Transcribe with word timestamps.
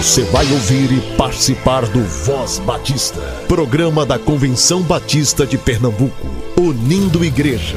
Você 0.00 0.22
vai 0.24 0.50
ouvir 0.50 0.90
e 0.92 1.16
participar 1.18 1.84
do 1.84 2.02
Voz 2.02 2.58
Batista, 2.60 3.20
programa 3.46 4.06
da 4.06 4.18
Convenção 4.18 4.80
Batista 4.80 5.46
de 5.46 5.58
Pernambuco, 5.58 6.26
unindo 6.58 7.22
igreja. 7.22 7.76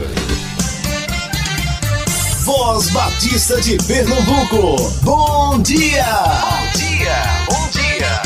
Voz 2.46 2.90
Batista 2.92 3.60
de 3.60 3.76
Pernambuco, 3.86 4.90
bom 5.04 5.62
dia! 5.62 6.06
Bom 6.40 6.72
dia, 6.78 7.24
bom 7.50 7.70
dia! 7.72 8.22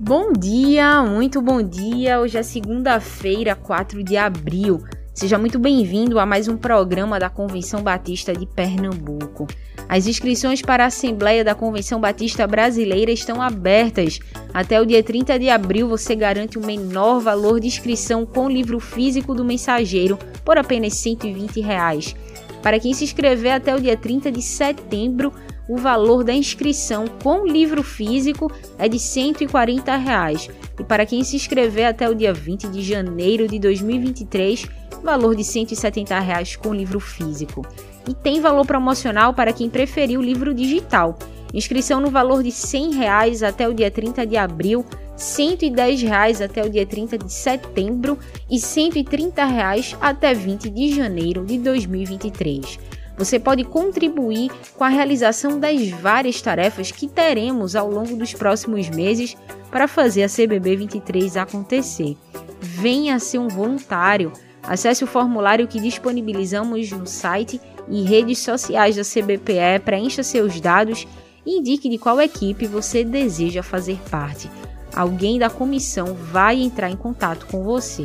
Bom 0.00 0.32
dia, 0.32 1.02
muito 1.04 1.40
bom 1.40 1.62
dia. 1.62 2.18
Hoje 2.18 2.38
é 2.38 2.42
segunda-feira, 2.42 3.54
4 3.54 4.02
de 4.02 4.16
abril. 4.16 4.82
Seja 5.14 5.38
muito 5.38 5.60
bem-vindo 5.60 6.18
a 6.18 6.26
mais 6.26 6.48
um 6.48 6.56
programa 6.56 7.20
da 7.20 7.30
Convenção 7.30 7.84
Batista 7.84 8.32
de 8.32 8.46
Pernambuco. 8.46 9.46
As 9.88 10.06
inscrições 10.06 10.62
para 10.62 10.84
a 10.84 10.86
Assembleia 10.86 11.44
da 11.44 11.54
Convenção 11.54 12.00
Batista 12.00 12.46
Brasileira 12.46 13.10
estão 13.10 13.40
abertas. 13.40 14.18
Até 14.52 14.80
o 14.80 14.86
dia 14.86 15.02
30 15.02 15.38
de 15.38 15.48
abril 15.48 15.88
você 15.88 16.14
garante 16.14 16.58
o 16.58 16.64
menor 16.64 17.20
valor 17.20 17.60
de 17.60 17.66
inscrição 17.66 18.24
com 18.24 18.48
livro 18.48 18.80
físico 18.80 19.34
do 19.34 19.44
mensageiro 19.44 20.18
por 20.44 20.56
apenas 20.58 20.94
120 20.94 21.60
reais. 21.60 22.14
Para 22.62 22.80
quem 22.80 22.94
se 22.94 23.04
inscrever 23.04 23.52
até 23.52 23.74
o 23.74 23.80
dia 23.80 23.96
30 23.96 24.32
de 24.32 24.40
setembro, 24.40 25.32
o 25.68 25.76
valor 25.76 26.24
da 26.24 26.32
inscrição 26.32 27.06
com 27.22 27.46
livro 27.46 27.82
físico 27.82 28.50
é 28.78 28.88
de 28.88 28.98
140 28.98 29.96
reais. 29.96 30.48
E 30.78 30.84
para 30.84 31.06
quem 31.06 31.22
se 31.22 31.36
inscrever 31.36 31.86
até 31.86 32.08
o 32.08 32.14
dia 32.14 32.32
20 32.32 32.68
de 32.68 32.82
janeiro 32.82 33.46
de 33.46 33.58
2023, 33.58 34.66
valor 35.04 35.36
de 35.36 35.44
170 35.44 36.18
reais 36.18 36.56
com 36.56 36.74
livro 36.74 36.98
físico. 36.98 37.64
E 38.08 38.14
tem 38.14 38.40
valor 38.40 38.66
promocional 38.66 39.34
para 39.34 39.52
quem 39.52 39.70
preferir 39.70 40.18
o 40.18 40.22
livro 40.22 40.52
digital. 40.52 41.16
Inscrição 41.52 42.00
no 42.00 42.10
valor 42.10 42.42
de 42.42 42.50
100 42.50 42.94
reais 42.94 43.42
até 43.42 43.68
o 43.68 43.74
dia 43.74 43.90
30 43.90 44.26
de 44.26 44.36
abril, 44.36 44.84
110 45.16 46.02
reais 46.02 46.40
até 46.40 46.64
o 46.64 46.68
dia 46.68 46.84
30 46.84 47.18
de 47.18 47.32
setembro 47.32 48.18
e 48.50 48.58
130 48.58 49.44
reais 49.44 49.96
até 50.00 50.34
20 50.34 50.68
de 50.68 50.92
janeiro 50.92 51.44
de 51.44 51.58
2023. 51.58 52.80
Você 53.16 53.38
pode 53.38 53.62
contribuir 53.62 54.50
com 54.76 54.82
a 54.82 54.88
realização 54.88 55.60
das 55.60 55.88
várias 55.90 56.42
tarefas 56.42 56.90
que 56.90 57.06
teremos 57.06 57.76
ao 57.76 57.88
longo 57.88 58.16
dos 58.16 58.34
próximos 58.34 58.88
meses 58.88 59.36
para 59.70 59.86
fazer 59.86 60.24
a 60.24 60.28
CBB 60.28 60.76
23 60.76 61.36
acontecer. 61.36 62.16
Venha 62.60 63.20
ser 63.20 63.38
um 63.38 63.46
voluntário. 63.46 64.32
Acesse 64.66 65.04
o 65.04 65.06
formulário 65.06 65.68
que 65.68 65.80
disponibilizamos 65.80 66.90
no 66.90 67.06
site 67.06 67.60
e 67.88 68.02
redes 68.02 68.38
sociais 68.38 68.96
da 68.96 69.02
CBPE, 69.02 69.80
preencha 69.84 70.22
seus 70.22 70.60
dados 70.60 71.06
e 71.44 71.58
indique 71.58 71.88
de 71.88 71.98
qual 71.98 72.20
equipe 72.20 72.66
você 72.66 73.04
deseja 73.04 73.62
fazer 73.62 73.98
parte. 74.10 74.50
Alguém 74.94 75.38
da 75.38 75.50
comissão 75.50 76.14
vai 76.14 76.60
entrar 76.60 76.90
em 76.90 76.96
contato 76.96 77.46
com 77.46 77.62
você. 77.62 78.04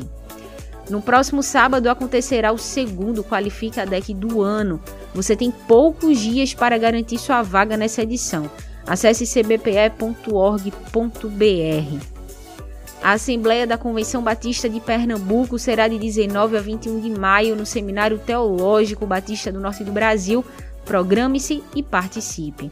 No 0.89 1.01
próximo 1.01 1.43
sábado 1.43 1.87
acontecerá 1.87 2.51
o 2.51 2.57
segundo 2.57 3.23
Qualifica 3.23 3.85
Deck 3.85 4.13
do 4.13 4.41
ano. 4.41 4.81
Você 5.13 5.35
tem 5.35 5.51
poucos 5.51 6.17
dias 6.17 6.53
para 6.53 6.77
garantir 6.77 7.19
sua 7.19 7.43
vaga 7.43 7.77
nessa 7.77 8.01
edição. 8.01 8.49
Acesse 8.87 9.25
cbpe.org.br. 9.25 12.18
A 13.01 13.13
Assembleia 13.13 13.65
da 13.65 13.77
Convenção 13.77 14.21
Batista 14.21 14.69
de 14.69 14.79
Pernambuco 14.81 15.57
será 15.57 15.87
de 15.87 15.97
19 15.97 16.57
a 16.57 16.61
21 16.61 16.99
de 16.99 17.09
maio 17.09 17.55
no 17.55 17.65
Seminário 17.65 18.19
Teológico 18.19 19.05
Batista 19.05 19.51
do 19.51 19.59
Norte 19.59 19.85
do 19.85 19.91
Brasil. 19.91 20.43
Programe-se 20.83 21.63
e 21.73 21.81
participe. 21.81 22.69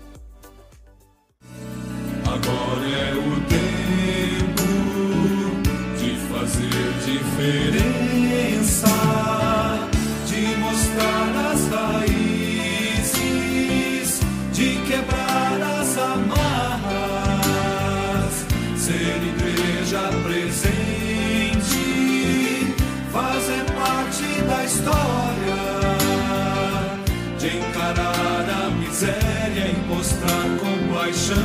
Mostrar 30.17 30.48
compaixão. 30.60 31.38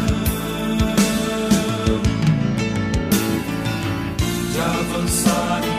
De 4.53 4.61
avançar 4.61 5.72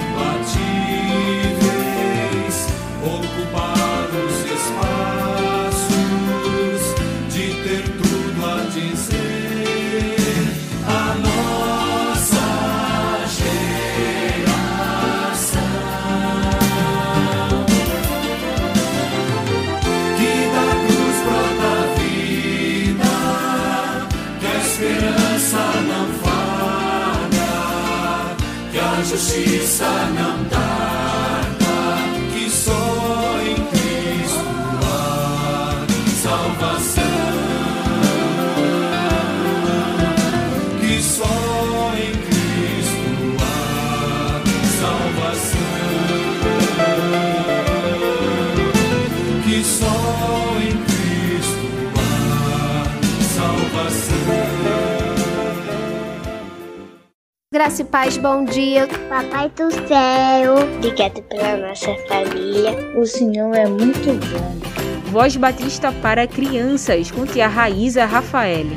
Graça 57.74 57.82
e 57.82 57.86
paz, 57.86 58.18
bom 58.18 58.46
dia. 58.46 58.88
Papai 59.10 59.50
do 59.50 59.72
céu, 59.88 60.58
obrigado 60.76 61.24
pela 61.24 61.58
nossa 61.58 61.96
família. 62.08 62.72
O 62.96 63.04
Senhor 63.04 63.52
é 63.56 63.66
muito 63.66 64.14
bom. 64.30 65.12
Voz 65.12 65.36
Batista 65.36 65.92
para 65.92 66.28
crianças, 66.28 67.10
com 67.10 67.26
tia 67.26 67.48
Raíza 67.48 68.06
Rafael. 68.06 68.68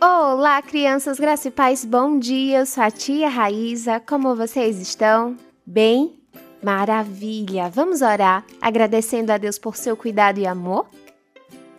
Olá, 0.00 0.60
crianças, 0.60 1.20
graça 1.20 1.46
e 1.46 1.50
paz, 1.52 1.84
bom 1.84 2.18
dia. 2.18 2.58
Eu 2.58 2.66
sou 2.66 2.82
a 2.82 2.90
tia 2.90 3.28
Raíza. 3.28 4.00
Como 4.00 4.34
vocês 4.34 4.80
estão? 4.80 5.36
Bem? 5.64 6.18
Maravilha! 6.60 7.70
Vamos 7.72 8.02
orar 8.02 8.44
agradecendo 8.60 9.30
a 9.30 9.38
Deus 9.38 9.56
por 9.56 9.76
seu 9.76 9.96
cuidado 9.96 10.40
e 10.40 10.46
amor? 10.48 10.86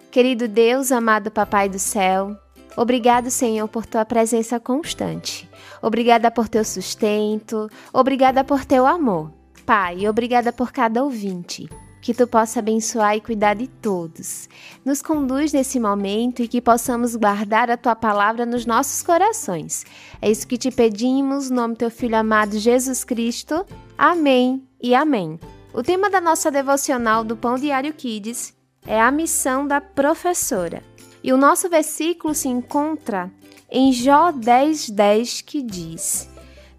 Querido 0.09 0.47
Deus, 0.47 0.93
amado 0.93 1.29
Papai 1.29 1.67
do 1.67 1.77
céu, 1.77 2.37
obrigado, 2.77 3.29
Senhor, 3.29 3.67
por 3.67 3.85
tua 3.85 4.05
presença 4.05 4.59
constante. 4.59 5.49
Obrigada 5.81 6.31
por 6.31 6.47
teu 6.47 6.63
sustento, 6.63 7.69
obrigada 7.91 8.43
por 8.43 8.63
teu 8.63 8.87
amor. 8.87 9.31
Pai, 9.65 10.07
obrigada 10.07 10.53
por 10.53 10.71
cada 10.71 11.03
ouvinte. 11.03 11.67
Que 12.01 12.13
tu 12.13 12.25
possa 12.25 12.59
abençoar 12.59 13.17
e 13.17 13.21
cuidar 13.21 13.55
de 13.55 13.67
todos. 13.67 14.47
Nos 14.85 15.01
conduz 15.01 15.51
nesse 15.51 15.77
momento 15.77 16.41
e 16.41 16.47
que 16.47 16.61
possamos 16.61 17.17
guardar 17.17 17.69
a 17.69 17.75
tua 17.75 17.95
palavra 17.95 18.45
nos 18.45 18.65
nossos 18.65 19.03
corações. 19.03 19.85
É 20.21 20.31
isso 20.31 20.47
que 20.47 20.57
te 20.57 20.71
pedimos, 20.71 21.49
no 21.49 21.57
nome 21.57 21.73
do 21.73 21.79
teu 21.79 21.91
filho 21.91 22.15
amado 22.15 22.57
Jesus 22.57 23.03
Cristo. 23.03 23.65
Amém 23.97 24.63
e 24.81 24.95
amém. 24.95 25.37
O 25.73 25.83
tema 25.83 26.09
da 26.09 26.21
nossa 26.21 26.49
devocional 26.49 27.25
do 27.25 27.35
Pão 27.35 27.55
Diário 27.55 27.93
Kids 27.93 28.55
é 28.85 29.01
a 29.01 29.11
missão 29.11 29.67
da 29.67 29.81
professora. 29.81 30.81
E 31.27 31.33
o 31.33 31.35
nosso 31.35 31.67
versículo 31.67 32.33
se 32.33 32.47
encontra 32.47 33.29
em 33.69 33.91
Jó 33.91 34.31
10, 34.31 34.91
10, 34.91 35.41
que 35.41 35.61
diz: 35.61 36.29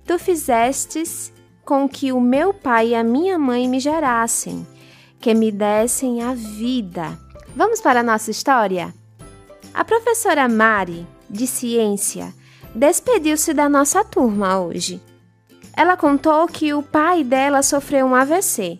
Tu 0.06 0.18
fizestes 0.18 1.30
com 1.66 1.86
que 1.86 2.12
o 2.12 2.18
meu 2.18 2.54
pai 2.54 2.88
e 2.88 2.94
a 2.94 3.04
minha 3.04 3.38
mãe 3.38 3.68
me 3.68 3.78
gerassem, 3.78 4.66
que 5.20 5.34
me 5.34 5.52
dessem 5.52 6.22
a 6.22 6.32
vida. 6.32 7.20
Vamos 7.54 7.82
para 7.82 8.00
a 8.00 8.02
nossa 8.02 8.30
história? 8.30 8.94
A 9.74 9.84
professora 9.84 10.48
Mari, 10.48 11.06
de 11.28 11.46
ciência, 11.46 12.34
despediu-se 12.74 13.52
da 13.52 13.68
nossa 13.68 14.02
turma 14.02 14.58
hoje. 14.58 14.98
Ela 15.76 15.94
contou 15.94 16.48
que 16.48 16.72
o 16.72 16.82
pai 16.82 17.22
dela 17.22 17.62
sofreu 17.62 18.06
um 18.06 18.14
AVC. 18.14 18.78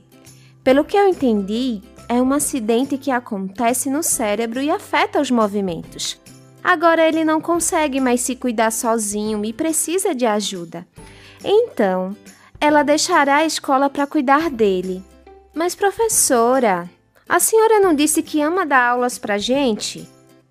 Pelo 0.65 0.83
que 0.83 0.97
eu 0.97 1.07
entendi, 1.07 1.83
é 2.09 2.23
um 2.23 2.33
acidente 2.33 2.97
que 2.97 3.11
acontece 3.11 3.91
no 3.91 4.03
cérebro 4.03 4.61
e 4.61 4.71
afeta 4.71 5.21
os 5.21 5.31
movimentos. 5.31 6.19
Agora 6.65 7.07
ele 7.07 7.25
não 7.25 7.41
consegue 7.41 8.01
mais 8.01 8.21
se 8.23 8.35
cuidar 8.35 8.73
sozinho 8.73 9.45
e 9.45 9.53
precisa 9.53 10.15
de 10.15 10.27
ajuda. 10.27 10.87
Então, 11.45 12.17
ela 12.61 12.83
deixará 12.83 13.37
a 13.37 13.47
escola 13.47 13.89
para 13.89 14.07
cuidar 14.07 14.51
dele. 14.51 15.03
Mas, 15.55 15.75
professora, 15.75 16.91
a 17.29 17.39
senhora 17.39 17.81
não 17.81 17.95
disse 17.95 18.23
que 18.23 18.41
ama 18.41 18.67
dar 18.67 18.91
aulas 18.91 19.19
para 19.19 19.39
gente? 19.39 20.09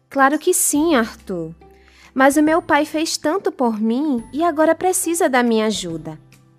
Claro 0.09 0.39
que 0.39 0.53
sim, 0.53 0.95
Arthur. 0.95 1.53
Mas 2.13 2.37
o 2.37 2.41
meu 2.41 2.61
pai 2.61 2.85
fez 2.85 3.17
tanto 3.17 3.51
por 3.51 3.79
mim 3.79 4.23
e 4.31 4.43
agora 4.43 4.73
precisa 4.73 5.29
da 5.29 5.43
minha 5.43 5.67
ajuda. 5.67 6.17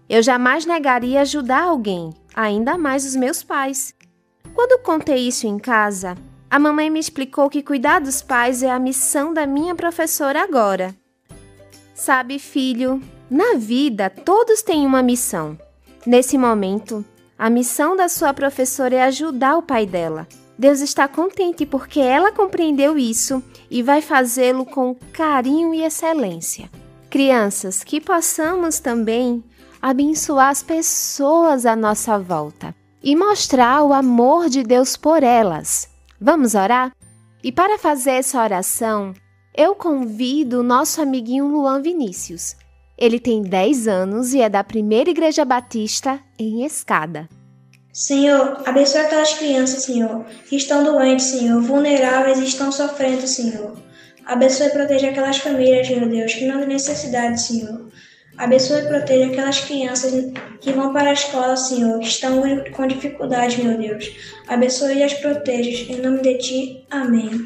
Eu 0.09 0.23
jamais 0.23 0.65
negaria 0.65 1.21
ajudar 1.21 1.65
alguém, 1.65 2.15
ainda 2.35 2.79
mais 2.79 3.05
os 3.05 3.17
meus 3.17 3.43
pais. 3.43 3.95
Quando 4.59 4.81
contei 4.81 5.29
isso 5.29 5.47
em 5.47 5.57
casa, 5.57 6.17
a 6.51 6.59
mamãe 6.59 6.91
me 6.91 6.99
explicou 6.99 7.49
que 7.49 7.63
cuidar 7.63 8.01
dos 8.01 8.21
pais 8.21 8.61
é 8.61 8.69
a 8.69 8.77
missão 8.77 9.33
da 9.33 9.47
minha 9.47 9.73
professora 9.73 10.43
agora. 10.43 10.93
Sabe, 11.95 12.41
filho, 12.41 13.01
na 13.31 13.55
vida 13.55 14.11
todos 14.11 14.61
têm 14.61 14.85
uma 14.85 15.01
missão. 15.01 15.57
Nesse 16.05 16.37
momento, 16.37 17.05
a 17.39 17.49
missão 17.49 17.95
da 17.95 18.09
sua 18.09 18.35
professora 18.35 18.97
é 18.97 19.03
ajudar 19.05 19.57
o 19.59 19.63
pai 19.63 19.87
dela. 19.87 20.27
Deus 20.59 20.81
está 20.81 21.07
contente 21.07 21.65
porque 21.65 22.01
ela 22.01 22.33
compreendeu 22.33 22.99
isso 22.99 23.41
e 23.71 23.81
vai 23.81 24.03
fazê-lo 24.03 24.67
com 24.67 24.97
carinho 25.13 25.73
e 25.73 25.85
excelência. 25.85 26.69
Crianças, 27.09 27.85
que 27.85 28.01
possamos 28.01 28.81
também 28.81 29.41
abençoar 29.81 30.49
as 30.49 30.65
pessoas 30.65 31.65
à 31.65 31.77
nossa 31.77 32.19
volta 32.19 32.75
e 33.03 33.15
mostrar 33.17 33.83
o 33.83 33.93
amor 33.93 34.49
de 34.49 34.63
Deus 34.63 34.97
por 34.97 35.23
elas. 35.23 35.89
Vamos 36.21 36.55
orar? 36.55 36.93
E 37.43 37.53
para 37.53 37.79
fazer 37.79 38.13
essa 38.13 38.43
oração, 38.43 39.15
eu 39.55 39.75
convido 39.75 40.61
o 40.61 40.63
nosso 40.63 41.01
amiguinho 41.01 41.47
Luan 41.47 41.81
Vinícius. 41.81 42.57
Ele 42.97 43.21
tem 43.21 43.43
10 43.43 43.87
anos 43.87 44.35
e 44.35 44.41
é 44.41 44.49
da 44.49 44.65
Primeira 44.65 45.11
Igreja 45.11 45.45
Batista 45.45 46.19
em 46.39 46.65
Escada. 46.65 47.29
Senhor, 47.93 48.63
abençoe 48.67 49.01
aquelas 49.01 49.35
crianças, 49.35 49.85
Senhor, 49.85 50.25
que 50.49 50.57
estão 50.57 50.85
doentes, 50.85 51.27
Senhor, 51.27 51.61
vulneráveis 51.61 52.39
e 52.39 52.45
estão 52.45 52.71
sofrendo, 52.71 53.27
Senhor. 53.27 53.77
Abençoe 54.25 54.67
e 54.67 54.71
proteja 54.71 55.09
aquelas 55.09 55.39
famílias, 55.39 55.89
meu 55.89 56.09
Deus, 56.09 56.35
que 56.35 56.47
não 56.47 56.59
têm 56.59 56.69
necessidade, 56.69 57.41
Senhor. 57.41 57.89
Abençoe 58.39 58.83
e 58.83 58.87
proteja 58.87 59.27
aquelas 59.27 59.61
crianças 59.61 60.33
que 60.61 60.73
vão 60.73 60.93
para 60.93 61.11
a 61.11 61.13
escola, 61.13 61.57
Senhor, 61.57 61.99
que 61.99 62.07
estão 62.07 62.41
com 62.73 62.87
dificuldade, 62.87 63.63
meu 63.63 63.77
Deus. 63.77 64.11
Abençoe 64.47 64.99
e 64.99 65.03
as 65.03 65.15
proteja. 65.15 65.93
Em 65.93 66.01
nome 66.01 66.23
de 66.23 66.39
Ti. 66.39 66.85
Amém. 66.89 67.45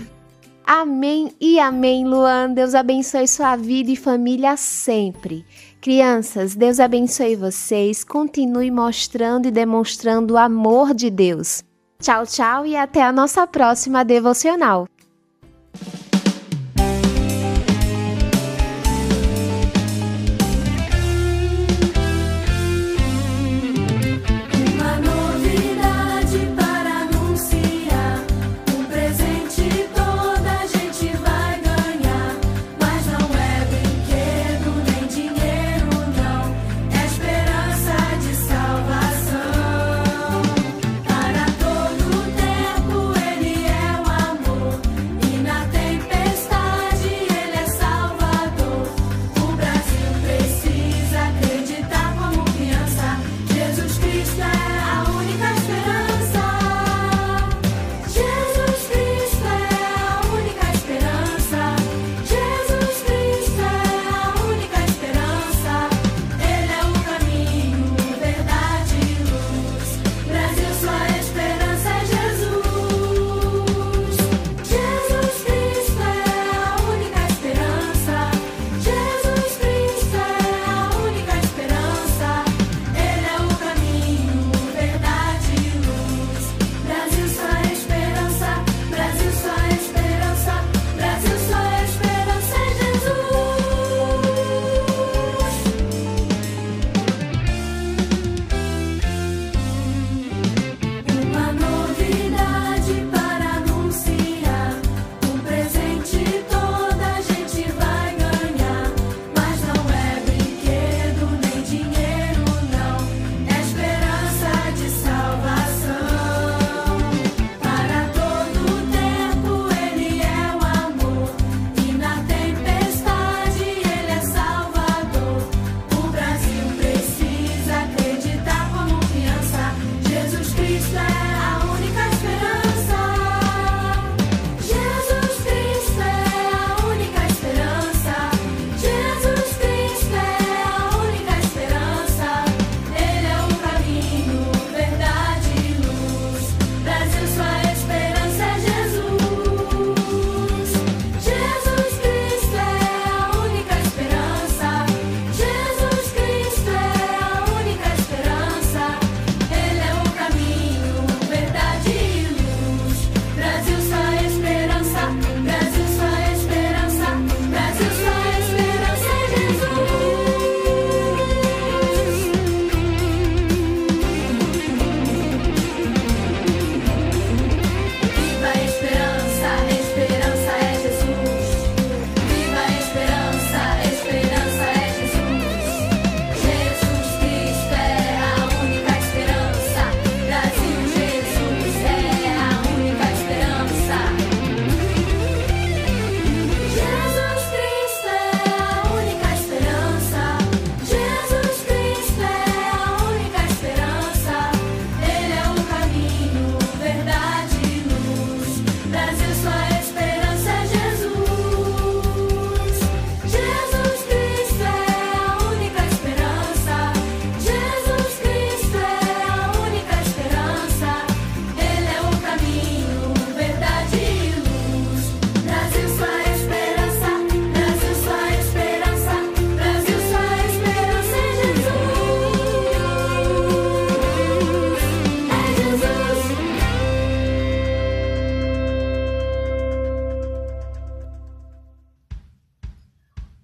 Amém 0.65 1.33
e 1.41 1.59
amém, 1.59 2.06
Luan. 2.06 2.50
Deus 2.50 2.75
abençoe 2.75 3.27
sua 3.27 3.56
vida 3.56 3.91
e 3.91 3.97
família 3.97 4.56
sempre. 4.56 5.44
Crianças, 5.81 6.55
Deus 6.55 6.79
abençoe 6.79 7.35
vocês. 7.37 8.05
Continue 8.05 8.71
mostrando 8.71 9.49
e 9.49 9.50
demonstrando 9.50 10.35
o 10.35 10.39
amor 10.39 10.94
de 10.94 11.11
Deus. 11.11 11.65
Tchau, 12.00 12.27
tchau 12.27 12.67
e 12.67 12.77
até 12.77 13.03
a 13.03 13.12
nossa 13.12 13.47
próxima 13.47 14.05
devocional. 14.05 14.87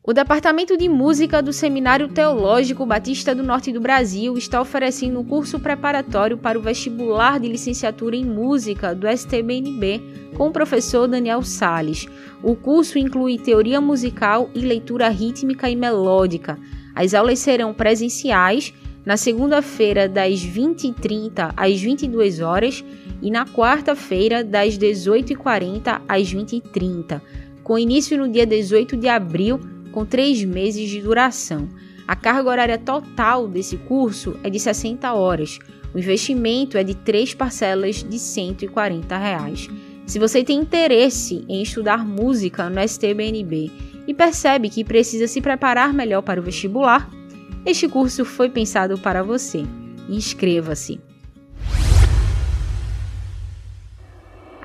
O 0.08 0.14
Departamento 0.14 0.74
de 0.74 0.88
Música 0.88 1.42
do 1.42 1.52
Seminário 1.52 2.08
Teológico 2.08 2.86
Batista 2.86 3.34
do 3.34 3.42
Norte 3.42 3.70
do 3.70 3.78
Brasil 3.78 4.38
está 4.38 4.58
oferecendo 4.58 5.20
um 5.20 5.22
curso 5.22 5.60
preparatório 5.60 6.38
para 6.38 6.58
o 6.58 6.62
vestibular 6.62 7.38
de 7.38 7.46
licenciatura 7.46 8.16
em 8.16 8.24
música 8.24 8.94
do 8.94 9.06
STBNB 9.06 10.00
com 10.34 10.48
o 10.48 10.50
professor 10.50 11.06
Daniel 11.06 11.42
Sales. 11.42 12.06
O 12.42 12.56
curso 12.56 12.98
inclui 12.98 13.36
teoria 13.36 13.82
musical 13.82 14.48
e 14.54 14.60
leitura 14.60 15.10
rítmica 15.10 15.68
e 15.68 15.76
melódica. 15.76 16.58
As 16.94 17.12
aulas 17.12 17.38
serão 17.40 17.74
presenciais 17.74 18.72
na 19.04 19.18
segunda-feira 19.18 20.08
das 20.08 20.40
20h30 20.40 21.52
às 21.54 21.78
22 21.82 22.40
horas 22.40 22.82
e 23.20 23.30
na 23.30 23.44
quarta-feira 23.44 24.42
das 24.42 24.78
18h40 24.78 26.00
às 26.08 26.32
20h30, 26.32 27.20
com 27.62 27.78
início 27.78 28.16
no 28.16 28.26
dia 28.26 28.46
18 28.46 28.96
de 28.96 29.06
abril 29.06 29.60
com 29.98 30.06
três 30.06 30.44
meses 30.44 30.88
de 30.88 31.00
duração. 31.00 31.68
A 32.06 32.14
carga 32.14 32.48
horária 32.48 32.78
total 32.78 33.48
desse 33.48 33.76
curso 33.76 34.38
é 34.44 34.48
de 34.48 34.60
60 34.60 35.12
horas. 35.12 35.58
O 35.92 35.98
investimento 35.98 36.78
é 36.78 36.84
de 36.84 36.94
três 36.94 37.34
parcelas 37.34 38.04
de 38.04 38.16
140 38.16 39.18
reais. 39.18 39.68
Se 40.06 40.20
você 40.20 40.44
tem 40.44 40.60
interesse 40.60 41.44
em 41.48 41.62
estudar 41.62 42.06
música 42.06 42.70
no 42.70 42.80
STBNB 42.80 43.72
e 44.06 44.14
percebe 44.14 44.70
que 44.70 44.84
precisa 44.84 45.26
se 45.26 45.40
preparar 45.40 45.92
melhor 45.92 46.22
para 46.22 46.38
o 46.38 46.44
vestibular, 46.44 47.10
este 47.66 47.88
curso 47.88 48.24
foi 48.24 48.48
pensado 48.48 48.96
para 48.98 49.24
você. 49.24 49.64
Inscreva-se! 50.08 51.07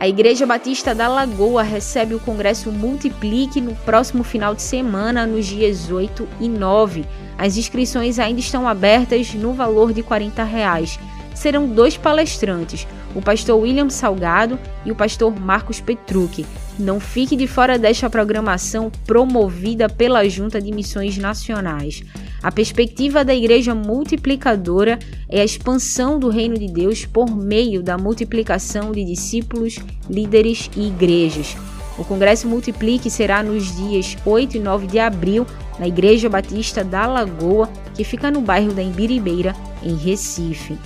A 0.04 0.08
Igreja 0.10 0.46
Batista 0.46 0.94
da 0.94 1.08
Lagoa 1.08 1.64
recebe 1.64 2.14
o 2.14 2.20
Congresso 2.20 2.70
Multiplique 2.70 3.62
no 3.62 3.74
próximo 3.74 4.22
final 4.22 4.54
de 4.54 4.62
semana, 4.62 5.26
nos 5.26 5.46
dias 5.46 5.90
8 5.90 6.28
e 6.42 6.50
9. 6.50 7.06
As 7.38 7.56
inscrições 7.56 8.20
ainda 8.20 8.42
estão 8.42 8.68
abertas 8.68 9.34
no 9.34 9.54
valor 9.54 9.94
de 9.94 10.04
40 10.04 10.44
reais. 10.44 11.00
Serão 11.34 11.70
dois 11.70 11.96
palestrantes, 11.96 12.86
o 13.16 13.22
pastor 13.22 13.62
William 13.62 13.90
Salgado 13.90 14.60
e 14.86 14.92
o 14.92 14.96
pastor 14.96 15.34
Marcos 15.40 15.80
Petrucci. 15.80 16.46
Não 16.78 17.00
fique 17.00 17.38
de 17.38 17.48
fora 17.48 17.80
desta 17.80 18.10
programação 18.10 18.92
promovida 19.06 19.88
pela 19.88 20.28
Junta 20.28 20.60
de 20.60 20.74
Missões 20.74 21.18
Nacionais. 21.18 22.04
A 22.44 22.52
perspectiva 22.52 23.24
da 23.24 23.34
igreja 23.34 23.74
multiplicadora 23.74 25.00
é 25.30 25.40
a 25.40 25.46
expansão 25.46 26.20
do 26.20 26.28
reino 26.28 26.58
de 26.58 26.68
Deus 26.68 27.06
por 27.06 27.34
meio 27.34 27.82
da 27.82 27.98
multiplicação 27.98 28.92
de 28.92 29.02
discípulos, 29.06 29.80
líderes 30.10 30.70
e 30.76 30.88
igrejas. 30.88 31.56
O 31.98 32.04
Congresso 32.04 32.46
Multiplique 32.48 33.10
será 33.10 33.42
nos 33.42 33.74
dias 33.78 34.18
8 34.26 34.58
e 34.58 34.60
9 34.60 34.88
de 34.88 35.00
abril 35.00 35.48
na 35.80 35.88
Igreja 35.88 36.28
Batista 36.28 36.84
da 36.84 37.06
Lagoa, 37.06 37.70
que 37.96 38.04
fica 38.04 38.30
no 38.30 38.42
bairro 38.42 38.74
da 38.74 38.84
Embiribeira, 38.84 39.56
em 39.82 39.96
Recife. 39.96 40.78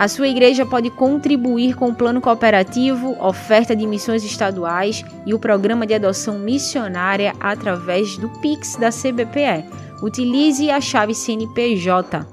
A 0.00 0.08
sua 0.08 0.28
igreja 0.28 0.64
pode 0.64 0.88
contribuir 0.88 1.76
com 1.76 1.90
o 1.90 1.94
plano 1.94 2.22
cooperativo, 2.22 3.22
oferta 3.22 3.76
de 3.76 3.86
missões 3.86 4.24
estaduais 4.24 5.04
e 5.26 5.34
o 5.34 5.38
programa 5.38 5.86
de 5.86 5.92
adoção 5.92 6.38
missionária 6.38 7.34
através 7.38 8.16
do 8.16 8.30
Pix 8.40 8.76
da 8.76 8.88
CBPE. 8.88 9.62
Utilize 10.02 10.70
a 10.70 10.80
chave 10.80 11.14
CNPJ 11.14 12.26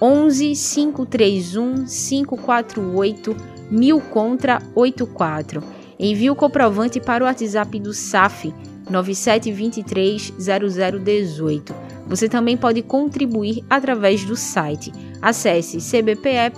11 0.00 0.54
531 0.54 1.84
548 1.84 3.36
1000 3.70 4.00
contra 4.00 4.62
84. 4.74 5.62
Envie 5.98 6.30
o 6.30 6.34
comprovante 6.34 6.98
para 6.98 7.24
o 7.24 7.26
WhatsApp 7.26 7.78
do 7.78 7.92
SAF 7.92 8.54
9723 8.88 10.32
0018. 10.38 11.74
Você 12.06 12.26
também 12.26 12.56
pode 12.56 12.80
contribuir 12.80 13.62
através 13.68 14.24
do 14.24 14.34
site 14.34 14.90
Acesse 15.22 15.78
cbpe.org.br. 15.78 16.52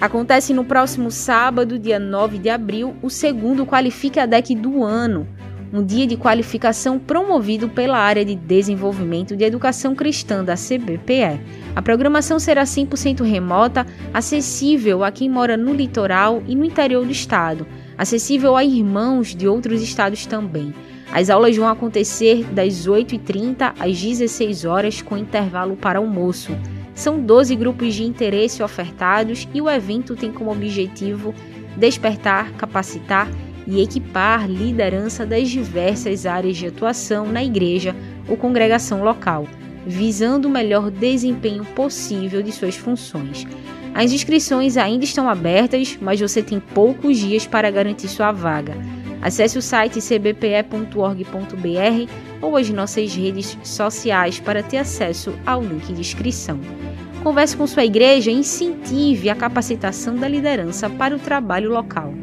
Acontece 0.00 0.54
no 0.54 0.64
próximo 0.64 1.10
sábado, 1.10 1.80
dia 1.80 1.98
9 1.98 2.38
de 2.38 2.48
abril, 2.48 2.94
o 3.02 3.10
segundo 3.10 3.66
Qualifica 3.66 4.24
DEC 4.24 4.54
do 4.54 4.84
ano, 4.84 5.26
um 5.72 5.84
dia 5.84 6.06
de 6.06 6.16
qualificação 6.16 6.96
promovido 6.96 7.68
pela 7.68 7.98
área 7.98 8.24
de 8.24 8.36
desenvolvimento 8.36 9.36
de 9.36 9.44
educação 9.44 9.92
cristã 9.92 10.44
da 10.44 10.54
CBPE. 10.54 11.40
A 11.74 11.82
programação 11.82 12.38
será 12.38 12.62
100% 12.62 13.24
remota, 13.24 13.84
acessível 14.14 15.02
a 15.02 15.10
quem 15.10 15.28
mora 15.28 15.56
no 15.56 15.74
litoral 15.74 16.40
e 16.46 16.54
no 16.54 16.64
interior 16.64 17.04
do 17.04 17.10
estado, 17.10 17.66
acessível 17.98 18.56
a 18.56 18.62
irmãos 18.62 19.34
de 19.34 19.48
outros 19.48 19.82
estados 19.82 20.24
também. 20.24 20.72
As 21.12 21.30
aulas 21.30 21.56
vão 21.56 21.68
acontecer 21.68 22.44
das 22.44 22.86
8h30 22.86 23.74
às 23.78 24.00
16 24.00 24.64
horas 24.64 25.00
com 25.00 25.16
intervalo 25.16 25.76
para 25.76 25.98
almoço. 25.98 26.52
São 26.94 27.20
12 27.20 27.54
grupos 27.56 27.94
de 27.94 28.04
interesse 28.04 28.62
ofertados 28.62 29.46
e 29.54 29.60
o 29.60 29.70
evento 29.70 30.16
tem 30.16 30.32
como 30.32 30.50
objetivo 30.50 31.34
despertar, 31.76 32.52
capacitar 32.52 33.28
e 33.66 33.82
equipar 33.82 34.48
liderança 34.48 35.26
das 35.26 35.48
diversas 35.48 36.24
áreas 36.24 36.56
de 36.56 36.66
atuação 36.66 37.26
na 37.26 37.44
igreja 37.44 37.94
ou 38.28 38.36
congregação 38.36 39.02
local, 39.02 39.46
visando 39.86 40.48
o 40.48 40.50
melhor 40.50 40.90
desempenho 40.90 41.64
possível 41.64 42.42
de 42.42 42.52
suas 42.52 42.76
funções. 42.76 43.46
As 43.94 44.12
inscrições 44.12 44.76
ainda 44.76 45.04
estão 45.04 45.28
abertas, 45.28 45.98
mas 46.00 46.20
você 46.20 46.42
tem 46.42 46.60
poucos 46.60 47.18
dias 47.18 47.46
para 47.46 47.70
garantir 47.70 48.08
sua 48.08 48.30
vaga. 48.30 48.76
Acesse 49.26 49.58
o 49.58 49.62
site 49.62 50.00
cbpe.org.br 50.00 50.86
ou 52.40 52.56
as 52.56 52.70
nossas 52.70 53.12
redes 53.12 53.58
sociais 53.64 54.38
para 54.38 54.62
ter 54.62 54.76
acesso 54.76 55.36
ao 55.44 55.64
link 55.64 55.92
de 55.92 56.00
inscrição. 56.00 56.60
Converse 57.24 57.56
com 57.56 57.66
sua 57.66 57.84
igreja 57.84 58.30
e 58.30 58.34
incentive 58.34 59.28
a 59.28 59.34
capacitação 59.34 60.14
da 60.14 60.28
liderança 60.28 60.88
para 60.88 61.16
o 61.16 61.18
trabalho 61.18 61.70
local. 61.70 62.14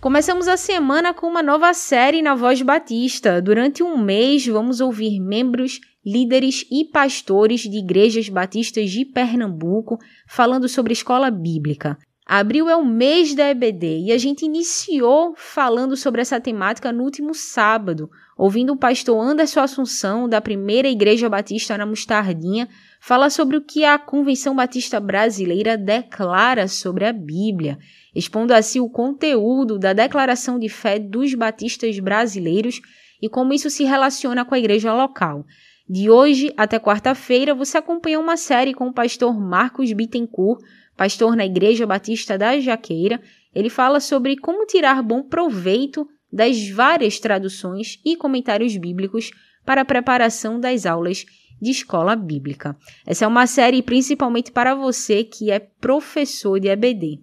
Começamos 0.00 0.48
a 0.48 0.56
semana 0.56 1.12
com 1.12 1.26
uma 1.26 1.42
nova 1.42 1.74
série 1.74 2.22
na 2.22 2.34
Voz 2.34 2.62
Batista. 2.62 3.42
Durante 3.42 3.82
um 3.82 3.98
mês, 3.98 4.46
vamos 4.46 4.80
ouvir 4.80 5.20
membros, 5.20 5.78
líderes 6.02 6.64
e 6.72 6.86
pastores 6.86 7.60
de 7.60 7.76
igrejas 7.76 8.30
batistas 8.30 8.90
de 8.90 9.04
Pernambuco 9.04 9.98
falando 10.26 10.70
sobre 10.70 10.94
escola 10.94 11.30
bíblica. 11.30 11.98
Abril 12.28 12.68
é 12.68 12.74
o 12.74 12.84
mês 12.84 13.36
da 13.36 13.48
EBD 13.50 14.06
e 14.06 14.12
a 14.12 14.18
gente 14.18 14.44
iniciou 14.44 15.32
falando 15.36 15.96
sobre 15.96 16.20
essa 16.20 16.40
temática 16.40 16.90
no 16.90 17.04
último 17.04 17.32
sábado, 17.32 18.10
ouvindo 18.36 18.72
o 18.72 18.76
pastor 18.76 19.16
Anderson 19.16 19.60
Assunção, 19.60 20.28
da 20.28 20.40
primeira 20.40 20.88
Igreja 20.88 21.28
Batista 21.28 21.78
na 21.78 21.86
Mostardinha, 21.86 22.68
falar 23.00 23.30
sobre 23.30 23.56
o 23.56 23.60
que 23.62 23.84
a 23.84 23.96
Convenção 23.96 24.56
Batista 24.56 24.98
Brasileira 24.98 25.78
declara 25.78 26.66
sobre 26.66 27.04
a 27.04 27.12
Bíblia, 27.12 27.78
expondo 28.12 28.52
assim 28.52 28.80
o 28.80 28.90
conteúdo 28.90 29.78
da 29.78 29.92
declaração 29.92 30.58
de 30.58 30.68
fé 30.68 30.98
dos 30.98 31.32
batistas 31.32 31.96
brasileiros 32.00 32.80
e 33.22 33.28
como 33.28 33.54
isso 33.54 33.70
se 33.70 33.84
relaciona 33.84 34.44
com 34.44 34.56
a 34.56 34.58
igreja 34.58 34.92
local. 34.92 35.46
De 35.88 36.10
hoje 36.10 36.52
até 36.56 36.80
quarta-feira, 36.80 37.54
você 37.54 37.78
acompanha 37.78 38.18
uma 38.18 38.36
série 38.36 38.74
com 38.74 38.88
o 38.88 38.92
pastor 38.92 39.38
Marcos 39.38 39.92
Bittencourt 39.92 40.60
pastor 40.96 41.36
na 41.36 41.44
Igreja 41.44 41.86
Batista 41.86 42.38
da 42.38 42.58
Jaqueira, 42.58 43.20
ele 43.54 43.70
fala 43.70 44.00
sobre 44.00 44.36
como 44.36 44.66
tirar 44.66 45.02
bom 45.02 45.22
proveito 45.22 46.06
das 46.32 46.68
várias 46.68 47.18
traduções 47.18 48.00
e 48.04 48.16
comentários 48.16 48.76
bíblicos 48.76 49.30
para 49.64 49.82
a 49.82 49.84
preparação 49.84 50.60
das 50.60 50.86
aulas 50.86 51.24
de 51.60 51.70
escola 51.70 52.14
bíblica. 52.14 52.76
Essa 53.06 53.24
é 53.24 53.28
uma 53.28 53.46
série 53.46 53.82
principalmente 53.82 54.52
para 54.52 54.74
você 54.74 55.24
que 55.24 55.50
é 55.50 55.58
professor 55.58 56.60
de 56.60 56.68
EBD. 56.68 57.20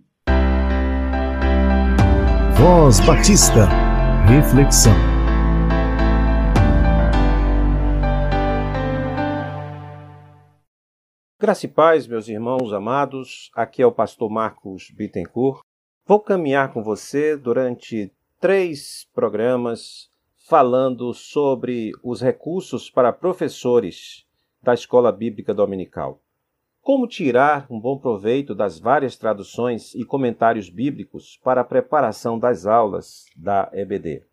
Voz 2.58 3.00
Batista. 3.01 3.68
Reflexão. 4.27 5.12
Graça 11.44 11.66
e 11.66 11.70
paz, 11.70 12.08
meus 12.08 12.30
irmãos 12.30 12.72
amados, 12.72 13.52
aqui 13.54 13.82
é 13.82 13.86
o 13.86 13.92
pastor 13.92 14.30
Marcos 14.30 14.90
Bittencourt. 14.92 15.60
Vou 16.06 16.18
caminhar 16.18 16.72
com 16.72 16.82
você 16.82 17.36
durante 17.36 18.10
três 18.40 19.10
programas 19.14 20.10
falando 20.48 21.14
sobre 21.14 21.92
os 22.02 22.22
recursos 22.22 22.90
para 22.90 23.12
professores 23.12 24.26
da 24.62 24.74
Escola 24.74 25.12
Bíblica 25.12 25.54
Dominical. 25.54 26.22
Como 26.82 27.10
tirar 27.10 27.68
um 27.70 27.78
bom 27.78 27.98
proveito 27.98 28.56
das 28.56 28.80
várias 28.80 29.18
traduções 29.18 29.94
e 29.96 30.06
comentários 30.06 30.70
bíblicos 30.70 31.38
para 31.44 31.60
a 31.60 31.66
preparação 31.66 32.40
das 32.40 32.66
aulas 32.66 33.26
da 33.36 33.70
EBD. 33.74 34.24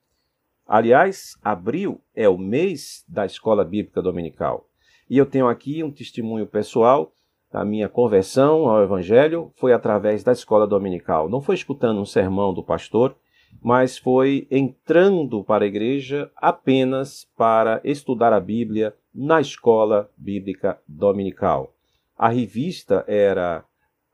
Aliás, 0.65 1.37
abril 1.43 2.01
é 2.15 2.29
o 2.29 2.39
mês 2.39 3.05
da 3.09 3.27
Escola 3.27 3.65
Bíblica 3.65 4.01
Dominical. 4.01 4.70
E 5.11 5.19
eu 5.19 5.27
tenho 5.27 5.49
aqui 5.49 5.83
um 5.83 5.91
testemunho 5.91 6.47
pessoal 6.47 7.13
da 7.53 7.65
minha 7.65 7.89
conversão 7.89 8.69
ao 8.69 8.81
Evangelho 8.81 9.53
foi 9.57 9.73
através 9.73 10.23
da 10.23 10.31
escola 10.31 10.69
dominical. 10.69 11.29
Não 11.29 11.41
foi 11.41 11.57
escutando 11.57 12.01
um 12.01 12.05
sermão 12.05 12.55
do 12.55 12.63
pastor, 12.63 13.17
mas 13.61 13.99
foi 13.99 14.47
entrando 14.49 15.43
para 15.43 15.65
a 15.65 15.67
igreja 15.67 16.31
apenas 16.37 17.27
para 17.37 17.81
estudar 17.83 18.33
a 18.33 18.39
Bíblia 18.39 18.95
na 19.13 19.41
escola 19.41 20.09
bíblica 20.17 20.81
dominical. 20.87 21.75
A 22.17 22.29
revista 22.29 23.05
era 23.09 23.65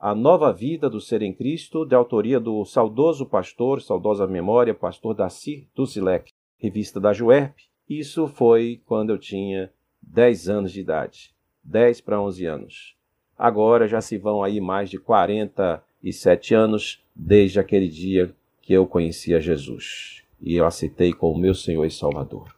A 0.00 0.14
Nova 0.14 0.50
Vida 0.50 0.88
do 0.88 0.98
Ser 0.98 1.20
em 1.20 1.34
Cristo, 1.34 1.84
de 1.84 1.94
autoria 1.94 2.40
do 2.40 2.64
saudoso 2.64 3.26
pastor, 3.26 3.82
saudosa 3.82 4.26
memória, 4.26 4.72
pastor 4.72 5.14
Daci 5.14 5.68
Dusilek, 5.76 6.32
revista 6.56 6.98
da 6.98 7.12
Juerp. 7.12 7.54
Isso 7.86 8.26
foi 8.26 8.80
quando 8.86 9.10
eu 9.10 9.18
tinha 9.18 9.70
10 10.06 10.48
anos 10.48 10.72
de 10.72 10.80
idade, 10.80 11.34
10 11.62 12.00
para 12.00 12.20
11 12.20 12.46
anos. 12.46 12.96
Agora 13.38 13.86
já 13.86 14.00
se 14.00 14.16
vão 14.16 14.42
aí 14.42 14.60
mais 14.60 14.88
de 14.88 14.98
47 14.98 16.54
anos 16.54 17.04
desde 17.14 17.60
aquele 17.60 17.88
dia 17.88 18.34
que 18.62 18.72
eu 18.72 18.86
conhecia 18.86 19.40
Jesus 19.40 20.22
e 20.40 20.54
eu 20.54 20.66
aceitei 20.66 21.12
como 21.12 21.38
meu 21.38 21.54
Senhor 21.54 21.84
e 21.84 21.90
Salvador. 21.90 22.54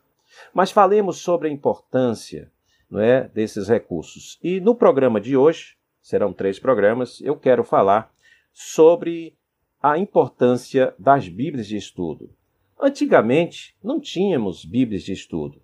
Mas 0.54 0.70
falemos 0.70 1.18
sobre 1.18 1.48
a 1.48 1.50
importância 1.50 2.50
não 2.90 3.00
é, 3.00 3.28
desses 3.28 3.68
recursos. 3.68 4.38
E 4.42 4.60
no 4.60 4.74
programa 4.74 5.20
de 5.20 5.36
hoje, 5.36 5.76
serão 6.00 6.32
três 6.32 6.58
programas, 6.58 7.20
eu 7.20 7.36
quero 7.36 7.62
falar 7.62 8.12
sobre 8.52 9.34
a 9.82 9.98
importância 9.98 10.94
das 10.98 11.28
Bíblias 11.28 11.66
de 11.66 11.76
estudo. 11.76 12.30
Antigamente, 12.80 13.76
não 13.82 14.00
tínhamos 14.00 14.64
Bíblias 14.64 15.02
de 15.02 15.12
estudo. 15.12 15.60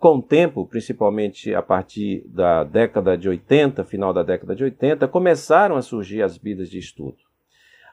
Com 0.00 0.16
o 0.16 0.22
tempo, 0.22 0.66
principalmente 0.66 1.54
a 1.54 1.60
partir 1.60 2.26
da 2.26 2.64
década 2.64 3.18
de 3.18 3.28
80, 3.28 3.84
final 3.84 4.14
da 4.14 4.22
década 4.22 4.56
de 4.56 4.64
80, 4.64 5.06
começaram 5.06 5.76
a 5.76 5.82
surgir 5.82 6.22
as 6.22 6.38
Bíblias 6.38 6.70
de 6.70 6.78
estudo. 6.78 7.18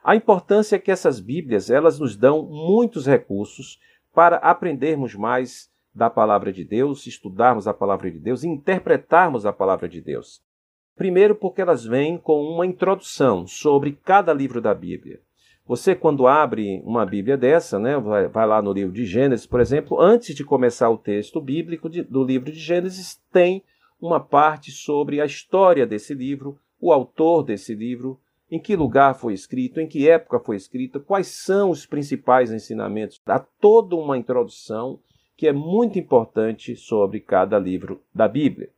A 0.02 0.16
importância 0.16 0.76
é 0.76 0.78
que 0.78 0.90
essas 0.90 1.20
Bíblias, 1.20 1.68
elas 1.68 1.98
nos 1.98 2.16
dão 2.16 2.42
muitos 2.42 3.06
recursos 3.06 3.78
para 4.14 4.36
aprendermos 4.36 5.14
mais 5.14 5.70
da 5.94 6.08
palavra 6.08 6.50
de 6.50 6.64
Deus, 6.64 7.06
estudarmos 7.06 7.68
a 7.68 7.74
palavra 7.74 8.10
de 8.10 8.18
Deus 8.18 8.42
interpretarmos 8.42 9.44
a 9.44 9.52
palavra 9.52 9.86
de 9.86 10.00
Deus. 10.00 10.42
Primeiro, 10.96 11.34
porque 11.34 11.60
elas 11.60 11.84
vêm 11.84 12.16
com 12.16 12.40
uma 12.40 12.64
introdução 12.64 13.46
sobre 13.46 13.92
cada 13.92 14.32
livro 14.32 14.62
da 14.62 14.74
Bíblia. 14.74 15.20
Você, 15.68 15.94
quando 15.94 16.26
abre 16.26 16.80
uma 16.82 17.04
Bíblia 17.04 17.36
dessa, 17.36 17.78
né, 17.78 17.98
vai, 17.98 18.26
vai 18.26 18.46
lá 18.46 18.62
no 18.62 18.72
livro 18.72 18.90
de 18.90 19.04
Gênesis, 19.04 19.44
por 19.44 19.60
exemplo, 19.60 20.00
antes 20.00 20.34
de 20.34 20.42
começar 20.42 20.88
o 20.88 20.96
texto 20.96 21.42
bíblico 21.42 21.90
de, 21.90 22.02
do 22.02 22.24
livro 22.24 22.50
de 22.50 22.58
Gênesis, 22.58 23.20
tem 23.30 23.62
uma 24.00 24.18
parte 24.18 24.70
sobre 24.70 25.20
a 25.20 25.26
história 25.26 25.86
desse 25.86 26.14
livro, 26.14 26.58
o 26.80 26.90
autor 26.90 27.42
desse 27.42 27.74
livro, 27.74 28.18
em 28.50 28.58
que 28.58 28.74
lugar 28.74 29.14
foi 29.14 29.34
escrito, 29.34 29.78
em 29.78 29.86
que 29.86 30.08
época 30.08 30.40
foi 30.40 30.56
escrito, 30.56 31.00
quais 31.00 31.26
são 31.26 31.68
os 31.68 31.84
principais 31.84 32.50
ensinamentos. 32.50 33.20
Há 33.26 33.38
toda 33.38 33.94
uma 33.94 34.16
introdução 34.16 34.98
que 35.36 35.46
é 35.46 35.52
muito 35.52 35.98
importante 35.98 36.74
sobre 36.76 37.20
cada 37.20 37.58
livro 37.58 38.00
da 38.14 38.26
Bíblia. 38.26 38.70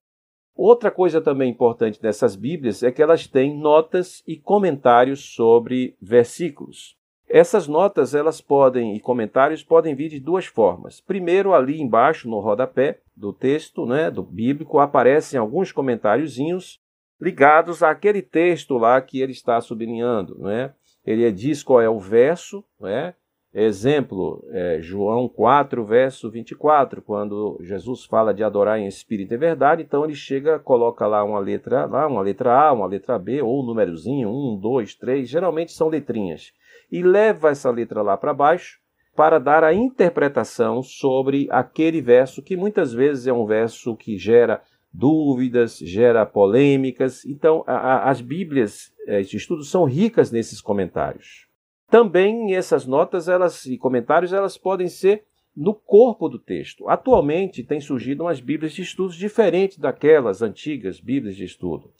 Outra 0.54 0.90
coisa 0.90 1.20
também 1.20 1.50
importante 1.50 2.00
dessas 2.00 2.36
Bíblias 2.36 2.82
é 2.82 2.90
que 2.90 3.02
elas 3.02 3.26
têm 3.26 3.56
notas 3.56 4.22
e 4.26 4.36
comentários 4.36 5.34
sobre 5.34 5.96
versículos. 6.00 6.96
Essas 7.28 7.68
notas, 7.68 8.12
elas 8.12 8.40
podem 8.40 8.96
e 8.96 9.00
comentários 9.00 9.62
podem 9.62 9.94
vir 9.94 10.08
de 10.08 10.18
duas 10.18 10.46
formas. 10.46 11.00
Primeiro, 11.00 11.54
ali 11.54 11.80
embaixo 11.80 12.28
no 12.28 12.40
rodapé 12.40 12.98
do 13.16 13.32
texto, 13.32 13.86
né, 13.86 14.10
do 14.10 14.22
bíblico, 14.22 14.80
aparecem 14.80 15.38
alguns 15.38 15.70
comentáriozinhos 15.70 16.80
ligados 17.20 17.82
àquele 17.84 18.20
texto 18.20 18.76
lá 18.76 19.00
que 19.00 19.20
ele 19.20 19.32
está 19.32 19.60
sublinhando, 19.60 20.38
né? 20.40 20.72
Ele 21.06 21.30
diz 21.30 21.62
qual 21.62 21.80
é 21.80 21.88
o 21.88 21.98
verso, 21.98 22.64
né? 22.80 23.14
Exemplo, 23.52 24.44
é, 24.52 24.78
João 24.80 25.28
4, 25.28 25.84
verso 25.84 26.30
24, 26.30 27.02
quando 27.02 27.58
Jesus 27.62 28.04
fala 28.04 28.32
de 28.32 28.44
adorar 28.44 28.78
em 28.78 28.86
espírito 28.86 29.34
e 29.34 29.36
verdade, 29.36 29.82
então 29.82 30.04
ele 30.04 30.14
chega, 30.14 30.60
coloca 30.60 31.04
lá 31.04 31.24
uma 31.24 31.40
letra 31.40 31.84
lá, 31.84 32.06
uma 32.06 32.22
letra 32.22 32.56
A, 32.56 32.72
uma 32.72 32.86
letra 32.86 33.18
B, 33.18 33.42
ou 33.42 33.60
um 33.60 33.66
númerozinho, 33.66 34.28
1, 34.28 34.60
2, 34.60 34.94
3, 34.94 35.28
geralmente 35.28 35.72
são 35.72 35.88
letrinhas, 35.88 36.52
e 36.92 37.02
leva 37.02 37.50
essa 37.50 37.70
letra 37.72 38.02
lá 38.02 38.16
para 38.16 38.32
baixo 38.32 38.78
para 39.16 39.40
dar 39.40 39.64
a 39.64 39.74
interpretação 39.74 40.80
sobre 40.80 41.48
aquele 41.50 42.00
verso, 42.00 42.42
que 42.42 42.56
muitas 42.56 42.92
vezes 42.92 43.26
é 43.26 43.32
um 43.32 43.46
verso 43.46 43.96
que 43.96 44.16
gera 44.16 44.62
dúvidas, 44.92 45.76
gera 45.78 46.24
polêmicas. 46.24 47.24
Então, 47.24 47.64
a, 47.66 47.74
a, 47.74 48.10
as 48.10 48.20
Bíblias 48.20 48.92
é, 49.06 49.20
de 49.22 49.36
estudo 49.36 49.64
são 49.64 49.84
ricas 49.84 50.30
nesses 50.30 50.60
comentários. 50.60 51.49
Também 51.90 52.54
essas 52.54 52.86
notas 52.86 53.28
elas, 53.28 53.66
e 53.66 53.76
comentários 53.76 54.32
elas 54.32 54.56
podem 54.56 54.86
ser 54.88 55.24
no 55.56 55.74
corpo 55.74 56.28
do 56.28 56.38
texto. 56.38 56.88
Atualmente 56.88 57.64
tem 57.64 57.80
surgido 57.80 58.22
umas 58.22 58.40
Bíblias 58.40 58.72
de 58.72 58.82
estudos 58.82 59.16
diferentes 59.16 59.76
daquelas 59.76 60.40
antigas 60.40 61.00
Bíblias 61.00 61.34
de 61.34 61.44
estudo. 61.44 61.90